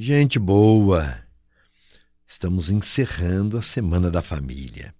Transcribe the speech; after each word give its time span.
Gente 0.00 0.38
boa, 0.38 1.18
estamos 2.24 2.70
encerrando 2.70 3.58
a 3.58 3.62
Semana 3.62 4.08
da 4.12 4.22
Família 4.22 4.94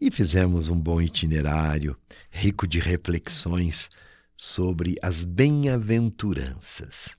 e 0.00 0.10
fizemos 0.10 0.68
um 0.68 0.76
bom 0.76 1.00
itinerário 1.00 1.96
rico 2.28 2.66
de 2.66 2.80
reflexões 2.80 3.88
sobre 4.36 4.96
as 5.00 5.24
bem-aventuranças. 5.24 7.16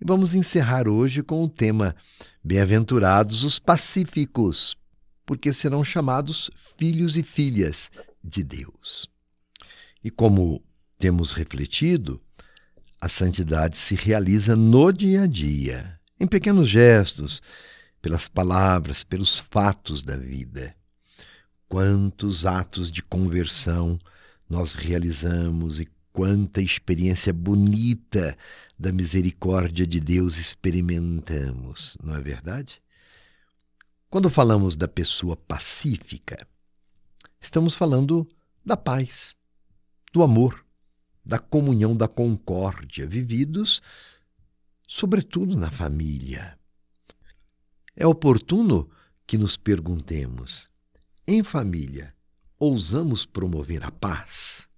E 0.00 0.04
vamos 0.04 0.34
encerrar 0.34 0.88
hoje 0.88 1.22
com 1.22 1.44
o 1.44 1.48
tema 1.48 1.94
Bem-aventurados 2.42 3.44
os 3.44 3.60
pacíficos, 3.60 4.76
porque 5.24 5.52
serão 5.52 5.84
chamados 5.84 6.50
filhos 6.76 7.16
e 7.16 7.22
filhas 7.22 7.88
de 8.20 8.42
Deus. 8.42 9.08
E 10.02 10.10
como 10.10 10.60
temos 10.98 11.30
refletido, 11.30 12.20
a 13.00 13.08
santidade 13.08 13.78
se 13.78 13.94
realiza 13.94 14.56
no 14.56 14.90
dia 14.90 15.22
a 15.22 15.26
dia 15.28 15.99
em 16.20 16.26
pequenos 16.26 16.68
gestos, 16.68 17.40
pelas 18.02 18.28
palavras, 18.28 19.02
pelos 19.02 19.38
fatos 19.38 20.02
da 20.02 20.16
vida. 20.16 20.76
Quantos 21.66 22.44
atos 22.44 22.92
de 22.92 23.02
conversão 23.02 23.98
nós 24.48 24.74
realizamos 24.74 25.80
e 25.80 25.88
quanta 26.12 26.60
experiência 26.60 27.32
bonita 27.32 28.36
da 28.78 28.92
misericórdia 28.92 29.86
de 29.86 29.98
Deus 29.98 30.36
experimentamos, 30.36 31.96
não 32.02 32.14
é 32.14 32.20
verdade? 32.20 32.82
Quando 34.10 34.28
falamos 34.28 34.76
da 34.76 34.88
pessoa 34.88 35.36
pacífica, 35.36 36.46
estamos 37.40 37.74
falando 37.74 38.28
da 38.66 38.76
paz, 38.76 39.36
do 40.12 40.22
amor, 40.22 40.66
da 41.24 41.38
comunhão, 41.38 41.96
da 41.96 42.08
concórdia, 42.08 43.06
vividos 43.06 43.80
sobretudo 44.90 45.56
na 45.56 45.70
família. 45.70 46.58
É 47.94 48.04
oportuno 48.04 48.90
que 49.24 49.38
nos 49.38 49.56
perguntemos: 49.56 50.68
em 51.24 51.44
família, 51.44 52.12
ousamos 52.58 53.24
promover 53.24 53.84
a 53.84 53.92
paz? 53.92 54.68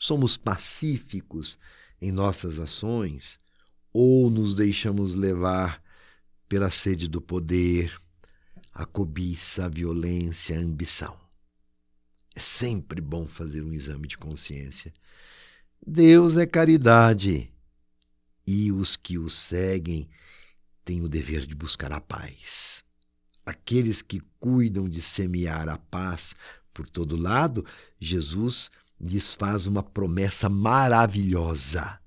Somos 0.00 0.36
pacíficos 0.36 1.60
em 2.02 2.10
nossas 2.10 2.58
ações 2.58 3.38
ou 3.92 4.28
nos 4.28 4.52
deixamos 4.52 5.14
levar 5.14 5.80
pela 6.48 6.68
sede 6.68 7.06
do 7.06 7.22
poder, 7.22 7.96
a 8.74 8.84
cobiça, 8.84 9.66
a 9.66 9.68
violência, 9.68 10.58
a 10.58 10.60
ambição? 10.60 11.16
É 12.34 12.40
sempre 12.40 13.00
bom 13.00 13.28
fazer 13.28 13.62
um 13.62 13.72
exame 13.72 14.08
de 14.08 14.18
consciência. 14.18 14.92
Deus 15.86 16.36
é 16.36 16.46
caridade 16.46 17.48
e 18.46 18.70
os 18.70 18.96
que 18.96 19.18
o 19.18 19.28
seguem 19.28 20.08
têm 20.84 21.02
o 21.02 21.08
dever 21.08 21.44
de 21.44 21.54
buscar 21.54 21.92
a 21.92 22.00
paz. 22.00 22.84
Aqueles 23.44 24.02
que 24.02 24.20
cuidam 24.38 24.88
de 24.88 25.00
semear 25.00 25.68
a 25.68 25.76
paz 25.76 26.34
por 26.72 26.88
todo 26.88 27.16
lado, 27.16 27.64
Jesus 27.98 28.70
lhes 29.00 29.34
faz 29.34 29.66
uma 29.66 29.82
promessa 29.82 30.48
maravilhosa. 30.48 31.98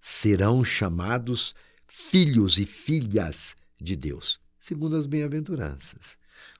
Serão 0.00 0.64
chamados 0.64 1.54
filhos 1.86 2.58
e 2.58 2.66
filhas 2.66 3.54
de 3.80 3.96
Deus, 3.96 4.40
segundo 4.58 4.96
as 4.96 5.06
bem-aventuranças. 5.06 6.16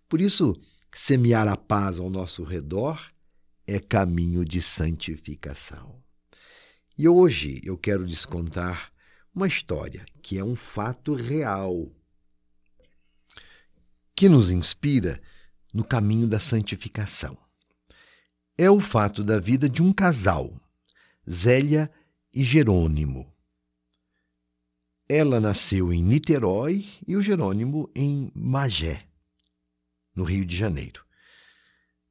Por 0.08 0.20
isso, 0.20 0.60
semear 0.92 1.48
a 1.48 1.56
paz 1.56 1.98
ao 1.98 2.10
nosso 2.10 2.42
redor 2.42 3.00
é 3.66 3.78
caminho 3.78 4.44
de 4.44 4.60
santificação. 4.60 6.02
E 7.02 7.08
hoje 7.08 7.62
eu 7.64 7.78
quero 7.78 8.04
lhes 8.04 8.26
contar 8.26 8.92
uma 9.34 9.48
história 9.48 10.04
que 10.20 10.36
é 10.36 10.44
um 10.44 10.54
fato 10.54 11.14
real, 11.14 11.90
que 14.14 14.28
nos 14.28 14.50
inspira 14.50 15.18
no 15.72 15.82
caminho 15.82 16.26
da 16.26 16.38
santificação. 16.38 17.38
É 18.54 18.70
o 18.70 18.80
fato 18.80 19.24
da 19.24 19.40
vida 19.40 19.66
de 19.66 19.82
um 19.82 19.94
casal, 19.94 20.54
Zélia 21.26 21.90
e 22.34 22.44
Jerônimo. 22.44 23.34
Ela 25.08 25.40
nasceu 25.40 25.94
em 25.94 26.02
Niterói 26.02 26.86
e 27.08 27.16
o 27.16 27.22
Jerônimo 27.22 27.90
em 27.96 28.30
Magé, 28.34 29.08
no 30.14 30.22
Rio 30.22 30.44
de 30.44 30.54
Janeiro. 30.54 31.02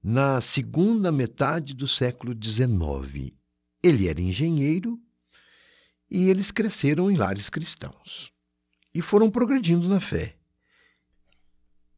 Na 0.02 0.42
segunda 0.42 1.12
metade 1.12 1.76
do 1.76 1.88
século 1.88 2.34
XIX, 2.34 3.38
ele 3.82 4.08
era 4.08 4.22
engenheiro 4.22 5.00
e 6.10 6.30
eles 6.30 6.52
cresceram 6.52 7.10
em 7.10 7.16
lares 7.16 7.50
cristãos 7.50 8.32
e 8.94 9.02
foram 9.02 9.30
progredindo 9.30 9.88
na 9.88 10.00
fé 10.00 10.36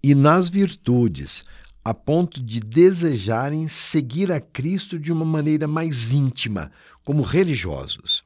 e 0.04 0.16
nas 0.16 0.50
virtudes, 0.50 1.44
a 1.84 1.94
ponto 1.94 2.42
de 2.42 2.60
desejarem 2.60 3.68
seguir 3.68 4.32
a 4.32 4.40
Cristo 4.40 4.98
de 4.98 5.12
uma 5.12 5.26
maneira 5.26 5.68
mais 5.68 6.12
íntima, 6.12 6.72
como 7.04 7.22
religiosos. 7.22 8.24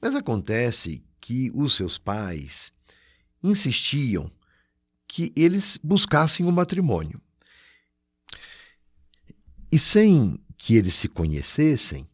Mas 0.00 0.14
acontece 0.14 1.02
que 1.20 1.50
os 1.54 1.74
seus 1.74 1.96
pais 1.96 2.72
insistiam 3.42 4.30
que 5.06 5.32
eles 5.36 5.78
buscassem 5.82 6.44
o 6.44 6.48
um 6.48 6.52
matrimônio. 6.52 7.20
E 9.70 9.78
sem 9.78 10.38
que 10.56 10.76
eles 10.76 10.94
se 10.94 11.08
conhecessem, 11.08 12.08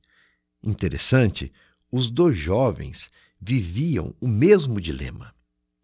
Interessante, 0.63 1.53
os 1.91 2.11
dois 2.11 2.37
jovens 2.37 3.09
viviam 3.41 4.15
o 4.21 4.29
mesmo 4.29 4.81
dilema: 4.81 5.35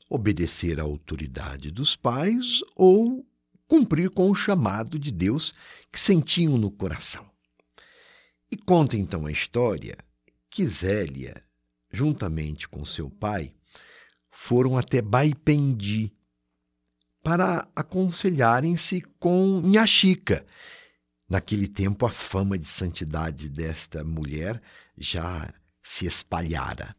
obedecer 0.08 0.80
à 0.80 0.82
autoridade 0.82 1.70
dos 1.70 1.96
pais 1.96 2.60
ou 2.74 3.26
cumprir 3.66 4.10
com 4.10 4.30
o 4.30 4.34
chamado 4.34 4.98
de 4.98 5.10
Deus 5.10 5.54
que 5.90 6.00
sentiam 6.00 6.58
no 6.58 6.70
coração. 6.70 7.24
E 8.50 8.56
conta 8.56 8.96
então 8.96 9.26
a 9.26 9.32
história 9.32 9.96
que 10.50 10.66
Zélia, 10.66 11.42
juntamente 11.90 12.68
com 12.68 12.84
seu 12.84 13.10
pai, 13.10 13.52
foram 14.30 14.76
até 14.76 15.00
Baipendi 15.00 16.12
para 17.22 17.66
aconselharem-se 17.74 19.00
com 19.18 19.60
Nhaxica, 19.64 20.44
Naquele 21.34 21.66
tempo, 21.66 22.06
a 22.06 22.10
fama 22.10 22.56
de 22.56 22.64
santidade 22.64 23.48
desta 23.48 24.04
mulher 24.04 24.62
já 24.96 25.52
se 25.82 26.06
espalhara. 26.06 26.94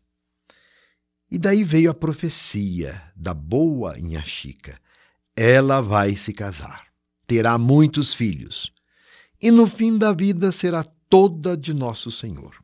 E 1.31 1.37
daí 1.37 1.63
veio 1.63 1.89
a 1.89 1.93
profecia 1.93 3.01
da 3.15 3.33
boa 3.33 3.97
Inhaxica. 3.97 4.77
Ela 5.37 5.79
vai 5.79 6.17
se 6.17 6.33
casar, 6.33 6.85
terá 7.25 7.57
muitos 7.57 8.13
filhos, 8.13 8.73
e 9.41 9.49
no 9.51 9.67
fim 9.67 9.97
da 9.97 10.11
vida 10.11 10.51
será 10.51 10.83
toda 10.83 11.55
de 11.55 11.73
nosso 11.73 12.11
Senhor. 12.11 12.61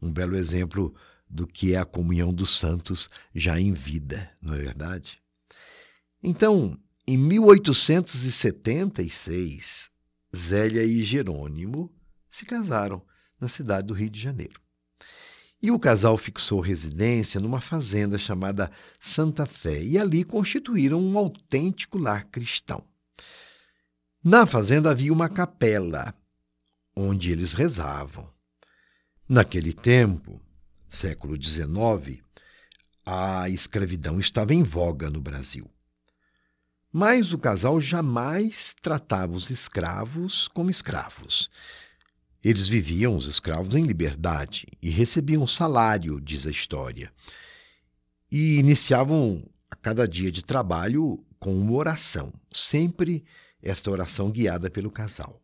Um 0.00 0.10
belo 0.10 0.36
exemplo 0.36 0.94
do 1.28 1.46
que 1.46 1.74
é 1.74 1.76
a 1.76 1.84
comunhão 1.84 2.32
dos 2.32 2.58
santos 2.58 3.10
já 3.34 3.60
em 3.60 3.74
vida, 3.74 4.30
não 4.40 4.54
é 4.54 4.58
verdade? 4.58 5.20
Então, 6.22 6.80
em 7.06 7.18
1876, 7.18 9.94
Zélia 10.34 10.84
e 10.84 11.02
Jerônimo 11.04 11.92
se 12.30 12.44
casaram 12.44 13.02
na 13.40 13.48
cidade 13.48 13.86
do 13.86 13.94
Rio 13.94 14.10
de 14.10 14.20
Janeiro. 14.20 14.60
E 15.62 15.70
o 15.70 15.78
casal 15.78 16.18
fixou 16.18 16.60
residência 16.60 17.40
numa 17.40 17.60
fazenda 17.60 18.18
chamada 18.18 18.70
Santa 19.00 19.46
Fé 19.46 19.82
e 19.82 19.98
ali 19.98 20.22
constituíram 20.22 21.00
um 21.00 21.16
autêntico 21.16 21.98
lar 21.98 22.26
cristão. 22.26 22.84
Na 24.22 24.46
fazenda 24.46 24.90
havia 24.90 25.12
uma 25.12 25.28
capela 25.28 26.14
onde 26.94 27.30
eles 27.30 27.52
rezavam. 27.52 28.28
Naquele 29.28 29.72
tempo, 29.72 30.40
século 30.88 31.40
XIX, 31.40 32.22
a 33.04 33.48
escravidão 33.48 34.18
estava 34.18 34.54
em 34.54 34.62
voga 34.62 35.10
no 35.10 35.20
Brasil. 35.20 35.70
Mas 36.98 37.30
o 37.34 37.36
casal 37.36 37.78
jamais 37.78 38.74
tratava 38.80 39.34
os 39.34 39.50
escravos 39.50 40.48
como 40.48 40.70
escravos. 40.70 41.50
Eles 42.42 42.68
viviam, 42.68 43.14
os 43.18 43.28
escravos, 43.28 43.74
em 43.74 43.84
liberdade 43.84 44.66
e 44.80 44.88
recebiam 44.88 45.46
salário, 45.46 46.18
diz 46.18 46.46
a 46.46 46.50
história. 46.50 47.12
E 48.32 48.58
iniciavam 48.58 49.46
a 49.70 49.76
cada 49.76 50.08
dia 50.08 50.32
de 50.32 50.42
trabalho 50.42 51.22
com 51.38 51.54
uma 51.54 51.74
oração, 51.74 52.32
sempre 52.50 53.26
esta 53.62 53.90
oração 53.90 54.30
guiada 54.30 54.70
pelo 54.70 54.90
casal. 54.90 55.38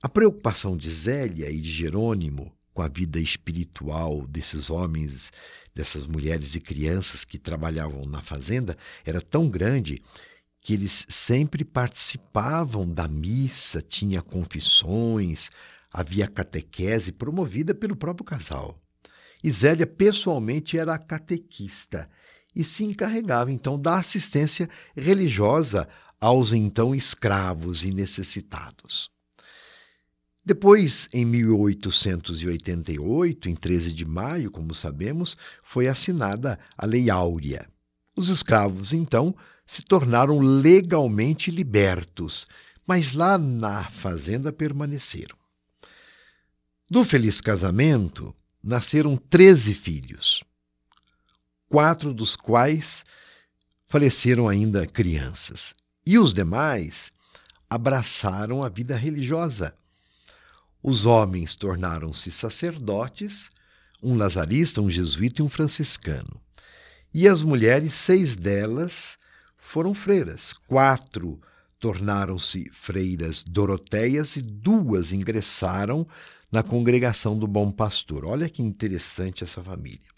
A 0.00 0.08
preocupação 0.08 0.74
de 0.74 0.90
Zélia 0.90 1.50
e 1.50 1.60
de 1.60 1.70
Jerônimo 1.70 2.50
com 2.72 2.80
a 2.80 2.88
vida 2.88 3.20
espiritual 3.20 4.26
desses 4.26 4.70
homens, 4.70 5.30
dessas 5.74 6.06
mulheres 6.06 6.54
e 6.54 6.60
crianças 6.60 7.26
que 7.26 7.38
trabalhavam 7.38 8.06
na 8.06 8.22
fazenda 8.22 8.74
era 9.04 9.20
tão 9.20 9.50
grande 9.50 10.02
que 10.66 10.74
eles 10.74 11.06
sempre 11.08 11.64
participavam 11.64 12.90
da 12.90 13.06
missa, 13.06 13.80
tinha 13.80 14.20
confissões, 14.20 15.48
havia 15.92 16.26
catequese 16.26 17.12
promovida 17.12 17.72
pelo 17.72 17.94
próprio 17.94 18.24
casal. 18.24 18.76
E 19.44 19.52
Zélia 19.52 19.86
pessoalmente 19.86 20.76
era 20.76 20.98
catequista 20.98 22.10
e 22.52 22.64
se 22.64 22.82
encarregava 22.82 23.52
então 23.52 23.80
da 23.80 24.00
assistência 24.00 24.68
religiosa 24.96 25.88
aos 26.20 26.52
então 26.52 26.92
escravos 26.92 27.84
e 27.84 27.92
necessitados. 27.92 29.08
Depois, 30.44 31.08
em 31.12 31.24
1888, 31.24 33.48
em 33.48 33.54
13 33.54 33.92
de 33.92 34.04
maio, 34.04 34.50
como 34.50 34.74
sabemos, 34.74 35.36
foi 35.62 35.86
assinada 35.86 36.58
a 36.76 36.84
Lei 36.84 37.08
Áurea. 37.08 37.68
Os 38.16 38.30
escravos, 38.30 38.92
então, 38.92 39.32
se 39.66 39.82
tornaram 39.82 40.38
legalmente 40.38 41.50
libertos, 41.50 42.46
mas 42.86 43.12
lá 43.12 43.36
na 43.36 43.84
fazenda 43.84 44.52
permaneceram. 44.52 45.36
Do 46.88 47.04
feliz 47.04 47.40
casamento 47.40 48.34
nasceram 48.62 49.16
treze 49.16 49.74
filhos, 49.74 50.44
quatro 51.68 52.14
dos 52.14 52.36
quais 52.36 53.04
faleceram 53.88 54.48
ainda 54.48 54.86
crianças, 54.86 55.74
e 56.04 56.18
os 56.18 56.32
demais 56.32 57.10
abraçaram 57.68 58.62
a 58.62 58.68
vida 58.68 58.96
religiosa 58.96 59.74
os 60.88 61.04
homens 61.04 61.52
tornaram-se 61.52 62.30
sacerdotes, 62.30 63.50
um 64.00 64.16
lazarista, 64.16 64.80
um 64.80 64.88
jesuíta 64.88 65.42
e 65.42 65.44
um 65.44 65.48
franciscano. 65.48 66.40
E 67.12 67.26
as 67.26 67.42
mulheres, 67.42 67.92
seis 67.92 68.36
delas, 68.36 69.18
foram 69.66 69.92
freiras. 69.92 70.52
Quatro 70.52 71.40
tornaram-se 71.78 72.70
freiras 72.70 73.42
doroteias 73.42 74.36
e 74.36 74.42
duas 74.42 75.12
ingressaram 75.12 76.06
na 76.50 76.62
congregação 76.62 77.36
do 77.36 77.46
Bom 77.48 77.72
Pastor. 77.72 78.24
Olha 78.24 78.48
que 78.48 78.62
interessante 78.62 79.42
essa 79.42 79.62
família. 79.62 80.08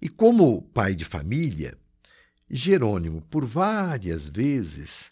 E 0.00 0.08
como 0.08 0.62
pai 0.62 0.94
de 0.94 1.04
família, 1.04 1.76
Jerônimo, 2.50 3.20
por 3.22 3.44
várias 3.44 4.26
vezes, 4.26 5.10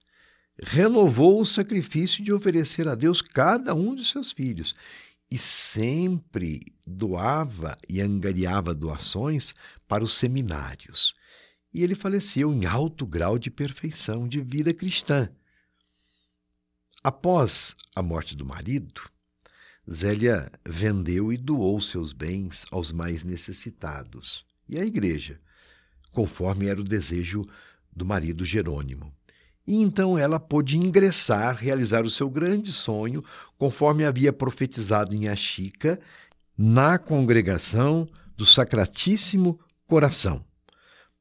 renovou 0.63 1.41
o 1.41 1.47
sacrifício 1.47 2.25
de 2.25 2.33
oferecer 2.33 2.89
a 2.89 2.95
Deus 2.95 3.21
cada 3.21 3.75
um 3.75 3.95
de 3.95 4.07
seus 4.07 4.33
filhos 4.33 4.75
e 5.31 5.37
sempre 5.37 6.75
doava 6.87 7.77
e 7.89 8.01
angariava 8.01 8.75
doações 8.75 9.55
para 9.87 10.03
os 10.03 10.15
seminários. 10.15 11.15
E 11.75 11.83
ele 11.83 11.97
faleceu 11.97 12.53
em 12.53 12.65
alto 12.65 13.05
grau 13.05 13.39
de 13.39 13.51
perfeição 13.51 14.29
de 14.29 14.41
vida 14.41 14.73
cristã. 14.73 15.29
Após 17.03 17.75
a 17.95 18.01
morte 18.01 18.37
do 18.37 18.47
marido, 18.47 19.03
Zélia 19.91 20.51
vendeu 20.65 21.33
e 21.33 21.37
doou 21.37 21.81
seus 21.81 22.13
bens 22.13 22.65
aos 22.71 22.93
mais 22.93 23.23
necessitados 23.23 24.47
e 24.67 24.79
à 24.79 24.85
igreja, 24.85 25.39
conforme 26.13 26.67
era 26.67 26.81
o 26.81 26.85
desejo 26.85 27.43
do 27.95 28.07
marido 28.07 28.45
Jerônimo. 28.45 29.13
E 29.67 29.77
então 29.77 30.17
ela 30.17 30.39
pôde 30.39 30.79
ingressar, 30.79 31.57
realizar 31.57 32.05
o 32.05 32.11
seu 32.11 32.31
grande 32.31 32.73
sonho, 32.73 33.25
conforme 33.59 34.05
havia 34.05 34.33
profetizado 34.33 35.15
em 35.15 35.29
Achica, 35.29 36.01
na 36.57 36.99
congregação 36.99 38.09
do 38.37 38.47
Sacratíssimo 38.47 39.59
Coração, 39.87 40.45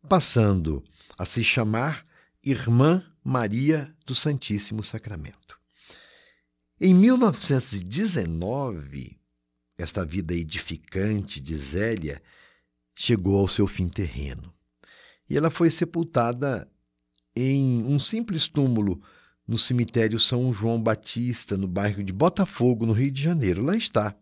passando 0.07 0.83
a 1.17 1.25
se 1.25 1.43
chamar 1.43 2.05
Irmã 2.43 3.03
Maria 3.23 3.91
do 4.05 4.13
Santíssimo 4.13 4.83
Sacramento. 4.83 5.57
Em 6.79 6.93
1919, 6.93 9.17
esta 9.77 10.05
vida 10.05 10.33
edificante 10.33 11.39
de 11.39 11.55
Zélia 11.55 12.21
chegou 12.93 13.37
ao 13.37 13.47
seu 13.47 13.65
fim 13.65 13.87
terreno. 13.87 14.53
E 15.29 15.37
ela 15.37 15.49
foi 15.49 15.71
sepultada 15.71 16.69
em 17.35 17.83
um 17.85 17.99
simples 17.99 18.47
túmulo 18.47 19.01
no 19.47 19.57
cemitério 19.57 20.19
São 20.19 20.53
João 20.53 20.81
Batista, 20.81 21.57
no 21.57 21.67
bairro 21.67 22.03
de 22.03 22.13
Botafogo, 22.13 22.85
no 22.85 22.93
Rio 22.93 23.11
de 23.11 23.21
Janeiro. 23.21 23.63
Lá 23.63 23.75
está. 23.75 24.15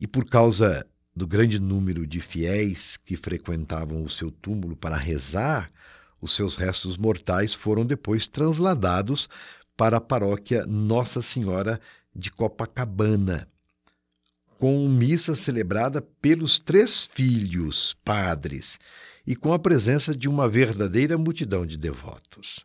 E 0.00 0.06
por 0.06 0.24
causa 0.24 0.86
do 1.20 1.26
grande 1.26 1.58
número 1.60 2.06
de 2.06 2.18
fiéis 2.18 2.96
que 2.96 3.14
frequentavam 3.14 4.02
o 4.02 4.08
seu 4.08 4.30
túmulo 4.30 4.74
para 4.74 4.96
rezar, 4.96 5.70
os 6.18 6.34
seus 6.34 6.56
restos 6.56 6.96
mortais 6.96 7.52
foram 7.52 7.84
depois 7.84 8.26
transladados 8.26 9.28
para 9.76 9.98
a 9.98 10.00
paróquia 10.00 10.64
Nossa 10.64 11.20
Senhora 11.20 11.78
de 12.16 12.30
Copacabana, 12.30 13.46
com 14.58 14.88
missa 14.88 15.36
celebrada 15.36 16.00
pelos 16.00 16.58
três 16.58 17.04
filhos 17.04 17.94
padres 18.02 18.78
e 19.26 19.36
com 19.36 19.52
a 19.52 19.58
presença 19.58 20.16
de 20.16 20.26
uma 20.26 20.48
verdadeira 20.48 21.18
multidão 21.18 21.66
de 21.66 21.76
devotos. 21.76 22.64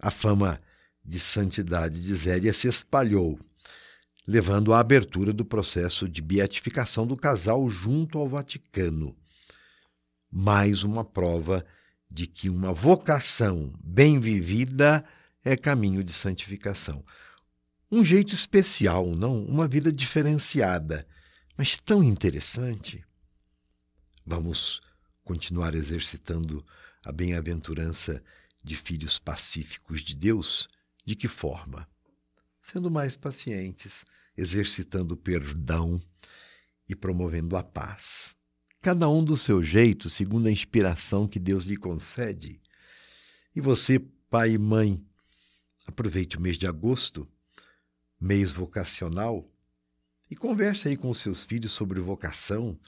A 0.00 0.10
fama 0.10 0.62
de 1.04 1.20
santidade 1.20 2.00
de 2.00 2.14
Zélia 2.14 2.54
se 2.54 2.68
espalhou, 2.68 3.38
levando 4.26 4.72
à 4.72 4.80
abertura 4.80 5.32
do 5.32 5.44
processo 5.44 6.08
de 6.08 6.20
beatificação 6.20 7.06
do 7.06 7.16
casal 7.16 7.68
junto 7.70 8.18
ao 8.18 8.26
Vaticano. 8.26 9.16
Mais 10.30 10.82
uma 10.82 11.04
prova 11.04 11.64
de 12.10 12.26
que 12.26 12.48
uma 12.48 12.72
vocação 12.72 13.72
bem 13.84 14.18
vivida 14.18 15.04
é 15.44 15.56
caminho 15.56 16.02
de 16.02 16.12
santificação. 16.12 17.04
Um 17.90 18.04
jeito 18.04 18.34
especial, 18.34 19.14
não? 19.14 19.44
Uma 19.44 19.68
vida 19.68 19.92
diferenciada, 19.92 21.06
mas 21.56 21.80
tão 21.80 22.02
interessante. 22.02 23.04
Vamos 24.26 24.80
continuar 25.22 25.74
exercitando 25.74 26.64
a 27.04 27.12
bem-aventurança 27.12 28.20
de 28.62 28.74
filhos 28.74 29.20
pacíficos 29.20 30.02
de 30.02 30.16
Deus? 30.16 30.68
De 31.04 31.14
que 31.14 31.28
forma? 31.28 31.88
Sendo 32.60 32.90
mais 32.90 33.16
pacientes, 33.16 34.04
exercitando 34.36 35.14
o 35.14 35.16
perdão 35.16 36.00
e 36.88 36.94
promovendo 36.94 37.56
a 37.56 37.62
paz. 37.62 38.36
Cada 38.80 39.08
um 39.08 39.24
do 39.24 39.36
seu 39.36 39.62
jeito, 39.62 40.08
segundo 40.08 40.46
a 40.46 40.52
inspiração 40.52 41.26
que 41.26 41.38
Deus 41.38 41.64
lhe 41.64 41.76
concede. 41.76 42.60
E 43.54 43.60
você, 43.60 43.98
pai 44.30 44.52
e 44.52 44.58
mãe, 44.58 45.04
aproveite 45.86 46.36
o 46.36 46.40
mês 46.40 46.58
de 46.58 46.66
agosto, 46.66 47.26
mês 48.20 48.52
vocacional, 48.52 49.50
e 50.30 50.36
converse 50.36 50.88
aí 50.88 50.96
com 50.96 51.12
seus 51.14 51.44
filhos 51.44 51.72
sobre 51.72 52.00
vocação, 52.00 52.78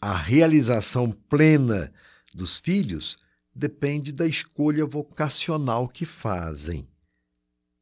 a 0.00 0.16
realização 0.16 1.10
plena 1.10 1.92
dos 2.32 2.58
filhos 2.58 3.18
depende 3.54 4.12
da 4.12 4.26
escolha 4.26 4.86
vocacional 4.86 5.88
que 5.88 6.04
fazem. 6.04 6.88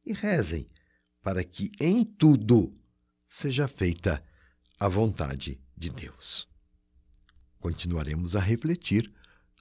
E 0.05 0.13
rezem 0.13 0.67
para 1.21 1.43
que 1.43 1.71
em 1.79 2.03
tudo 2.03 2.75
seja 3.31 3.65
feita 3.65 4.21
a 4.77 4.89
vontade 4.89 5.57
de 5.75 5.89
Deus. 5.89 6.49
Continuaremos 7.59 8.35
a 8.35 8.41
refletir 8.41 9.09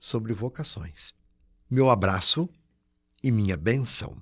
sobre 0.01 0.33
vocações. 0.33 1.15
Meu 1.71 1.89
abraço 1.89 2.49
e 3.23 3.31
minha 3.31 3.57
benção. 3.57 4.21